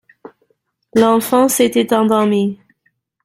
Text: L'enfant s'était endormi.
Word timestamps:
L'enfant 0.95 1.47
s'était 1.47 1.85
endormi. 1.93 2.57